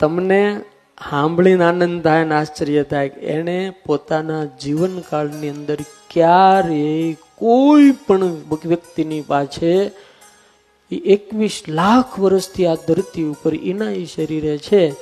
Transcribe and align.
તમને 0.00 0.60
સાંભળીને 1.10 1.64
આનંદ 1.64 2.04
થાય 2.04 2.24
ને 2.24 2.34
આશ્ચર્ય 2.34 2.82
થાય 2.82 3.08
કે 3.08 3.20
એણે 3.20 3.70
પોતાના 3.70 4.44
જીવનકાળની 4.44 5.48
અંદર 5.48 5.78
ક્યારેય 6.10 7.12
કોઈ 7.12 7.90
પણ 7.90 8.26
વ્યક્તિની 8.64 9.20
પાછે 9.20 9.90
એકવીસ 10.90 11.62
લાખ 11.68 12.18
વર્ષથી 12.18 12.66
આ 12.66 12.74
ધરતી 12.74 13.24
ઉપર 13.24 13.54
એના 13.54 13.90
એ 13.90 14.04
શરીરે 14.04 14.58
છે. 14.58 14.94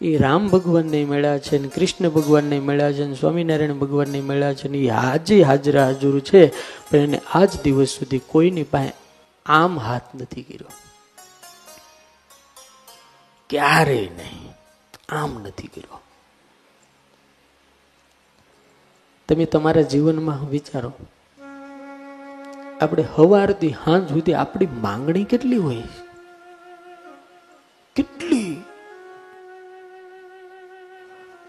એ 0.00 0.16
રામ 0.16 0.48
ભગવાનને 0.48 1.04
મળ્યા 1.04 1.38
છે 1.38 1.58
ને 1.58 1.68
કૃષ્ણ 1.68 2.08
ભગવાનને 2.08 2.60
મળ્યા 2.60 2.92
છે 2.92 3.04
ને 3.04 3.14
સ્વામિનારાયણ 3.14 3.72
ભગવાનને 3.72 4.20
મળ્યા 4.20 4.54
છે 4.54 4.68
ને 4.68 4.78
એ 4.78 4.88
હાજે 4.88 5.42
હાજરા 5.42 5.84
હાજર 5.84 6.18
છે. 6.18 6.48
પણ 6.90 6.96
એને 6.96 7.20
આજ 7.34 7.60
દિવસ 7.64 7.88
સુધી 7.88 8.20
કોઈની 8.26 8.62
પાસે 8.62 8.92
આમ 9.46 9.78
હાથ 9.78 10.02
નથી 10.14 10.42
કર્યો. 10.42 10.72
ક્યારેય 13.50 14.00
નહીં. 14.00 14.41
આમ 15.12 15.42
નથી 15.42 15.66
કર્યો. 15.66 16.00
તમે 19.28 19.44
તમારા 19.44 19.82
જીવનમાં 19.82 20.48
વિચારો, 20.48 20.92
આપણે 22.80 23.04
હવારથી 23.14 23.68
હાંજ 23.68 24.08
સુધી 24.08 24.34
આપણી 24.34 24.66
માંગણી 24.66 25.24
કેટલી 25.24 25.56
હોય? 25.56 25.82
કેટલી? 27.96 28.62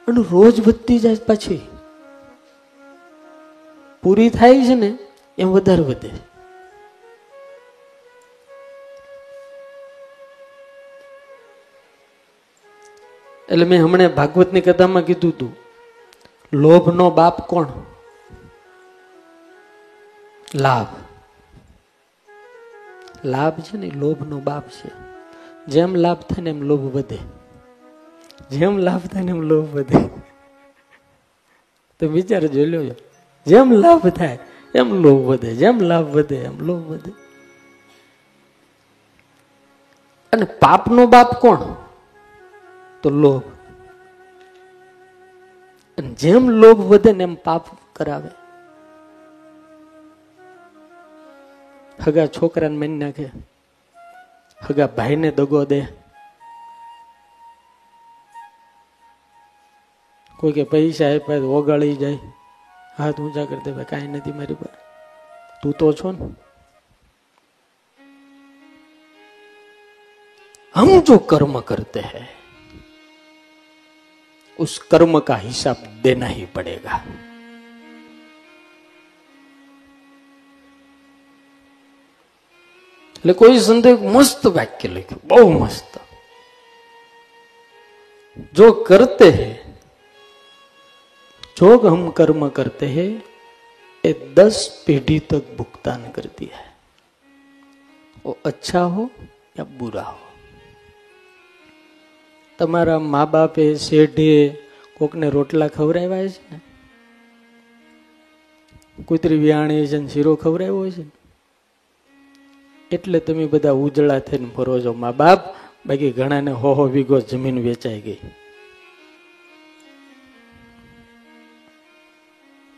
અને 0.07 0.21
રોજ 0.31 0.67
વધતી 0.67 0.99
જાય 0.99 1.15
પાછી. 1.15 1.67
પૂરી 4.03 4.29
થાય 4.29 4.61
છે 4.61 4.75
ને, 4.75 4.97
એમ 5.37 5.47
વધારે 5.47 5.81
વધે. 5.81 6.32
એટલે 13.53 13.65
મેં 13.65 13.83
હમણાં 13.83 14.15
ભાગવતની 14.15 14.61
કથામાં 14.61 15.03
કીધું 15.03 15.31
હતું, 15.31 15.55
લોભનો 16.53 17.09
બાપ 17.09 17.47
કોણ? 17.47 17.67
લાભ. 20.55 20.87
લાભ 23.25 23.59
છે 23.59 23.77
ને, 23.77 23.89
લોભનો 23.89 24.39
બાપ 24.39 24.63
છે. 24.67 24.91
જેમ 25.67 25.95
લાભ 25.95 26.17
થાય 26.17 26.43
ને 26.43 26.49
એમ 26.49 26.61
લોભ 26.61 26.95
વધે. 26.95 27.17
જેમ 28.51 28.77
લાભ 28.77 29.01
થાય 29.07 29.23
ને 29.23 29.31
એમ 29.31 29.41
લોભ 29.41 29.75
વધે. 29.75 30.09
તો 31.99 32.07
વિચાર, 32.07 32.47
જોઈ 32.47 32.65
લો. 32.65 32.83
જેમ 33.47 33.71
લાભ 33.71 34.09
થાય, 34.09 34.39
એમ 34.75 34.93
લોભ 34.93 35.25
વધે. 35.25 35.55
જેમ 35.55 35.79
લાભ 35.79 36.05
વધે, 36.05 36.35
એમ 36.35 36.59
લોભ 36.59 36.91
વધે. 36.91 37.11
અને 40.33 40.45
પાપનો 40.45 41.07
બાપ 41.07 41.39
કોણ? 41.39 41.82
તો 43.03 43.09
લોભ. 43.09 43.43
જેમ 46.01 46.49
લોભ 46.49 46.79
વધે 46.79 47.11
ને 47.11 47.23
એમ 47.23 47.35
પાપ 47.35 47.65
કરાવે. 47.93 48.29
હગા 52.07 52.27
છોકરાને 52.27 52.77
માની 52.77 52.97
નાખે. 52.97 53.29
હગા 54.69 54.87
ભાઈને 54.87 55.31
દગો 55.31 55.65
દે. 55.65 55.81
કોઈ 60.37 60.51
કે 60.51 60.63
પૈસા 60.63 61.05
આપ્યા 61.05 61.37
ઓગાળી 61.37 61.95
જાય. 61.95 62.17
હાથ 62.97 63.19
ઊંચા 63.19 63.45
કરી 63.45 63.59
દે, 63.65 63.71
ભાઈ, 63.71 63.85
કાંઈ 63.85 64.07
નથી 64.07 64.31
મારી 64.31 64.53
પાસે. 64.53 64.77
તું 65.63 65.71
તો 65.71 65.93
છો 65.93 66.11
ને. 66.11 66.25
હમ 70.75 70.99
જો 70.99 71.17
કર્મ 71.17 71.59
કરતે 71.59 71.99
હૈ. 71.99 72.42
उस 74.58 74.78
कर्म 74.90 75.18
का 75.20 75.36
हिसाब 75.38 75.82
देना 76.02 76.26
ही 76.28 76.44
पड़ेगा 76.54 77.00
એટલે 83.18 83.32
કોઈ 83.34 83.60
સંદેહ 83.60 83.94
મસ્ત 84.08 84.42
વાક્ય 84.48 84.88
લખ્યું 84.88 85.22
બહુ 85.30 85.46
મસ્ત 85.54 85.92
जो 88.54 88.66
करते 88.82 89.26
हैं 89.30 89.54
जो 91.56 91.68
हम 91.84 92.02
कर्म 92.10 92.48
करते 92.50 92.86
हैं 92.88 93.10
ये 94.04 94.12
दस 94.34 94.56
पीढ़ी 94.84 95.18
तक 95.30 95.48
भुगतान 95.58 96.10
करती 96.12 96.46
है 96.54 96.66
वो 98.24 98.36
अच्छा 98.46 98.80
हो 98.94 99.08
या 99.58 99.64
बुरा 99.78 100.02
हो 100.02 100.18
તમારા 102.57 102.99
મા 102.99 103.25
બાપે 103.25 103.75
શેઢે 103.75 104.49
કોકને 104.97 105.29
રોટલા 105.29 105.67
ખવડાવ્યા 105.67 106.27
છે 106.27 106.53
ને? 106.53 106.59
કુતરી 109.05 109.35
વ્યાણી 109.35 109.87
છે 109.87 109.97
ને 109.97 110.07
શીરો 110.07 110.35
ખવડાવ્યો 110.35 110.89
છે 110.89 111.05
એટલે 112.95 113.19
તમે 113.19 113.45
બધા 113.45 113.71
ઉજળા 113.71 114.19
થઈને 114.19 114.47
ફરો 114.55 114.79
છો 114.79 114.93
મા 114.93 115.11
બાપ 115.11 115.39
બાકી 115.85 116.11
ઘણાને 116.11 116.51
હો 116.51 116.73
હો 116.73 116.83
વીઘો 116.83 117.19
જમીન 117.19 117.59
વેચાઈ 117.59 118.01
ગઈ. 118.01 118.17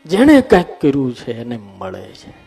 જેણે 0.06 0.40
કાંઈક 0.40 0.66
કર્યું 0.80 1.14
છે, 1.14 1.40
એને 1.40 1.58
મળે 1.78 2.02
છે. 2.02 2.45